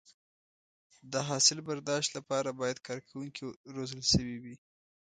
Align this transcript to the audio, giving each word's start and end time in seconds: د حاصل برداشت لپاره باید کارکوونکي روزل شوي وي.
د 1.11 1.13
حاصل 1.27 1.57
برداشت 1.69 2.09
لپاره 2.17 2.49
باید 2.59 2.85
کارکوونکي 2.87 3.41
روزل 3.75 4.01
شوي 4.13 4.37
وي. 4.43 4.55